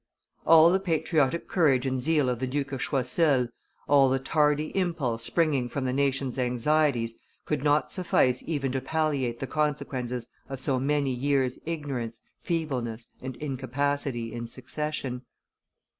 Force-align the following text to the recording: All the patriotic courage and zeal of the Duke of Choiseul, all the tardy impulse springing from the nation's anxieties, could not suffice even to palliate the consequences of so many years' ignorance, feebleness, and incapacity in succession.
All 0.47 0.71
the 0.71 0.79
patriotic 0.79 1.47
courage 1.47 1.85
and 1.85 2.01
zeal 2.01 2.27
of 2.27 2.39
the 2.39 2.47
Duke 2.47 2.71
of 2.71 2.81
Choiseul, 2.81 3.49
all 3.87 4.09
the 4.09 4.17
tardy 4.17 4.75
impulse 4.75 5.21
springing 5.23 5.69
from 5.69 5.85
the 5.85 5.93
nation's 5.93 6.39
anxieties, 6.39 7.19
could 7.45 7.63
not 7.63 7.91
suffice 7.91 8.41
even 8.47 8.71
to 8.71 8.81
palliate 8.81 9.37
the 9.39 9.45
consequences 9.45 10.27
of 10.49 10.59
so 10.59 10.79
many 10.79 11.13
years' 11.13 11.59
ignorance, 11.67 12.23
feebleness, 12.39 13.09
and 13.21 13.37
incapacity 13.37 14.33
in 14.33 14.47
succession. 14.47 15.21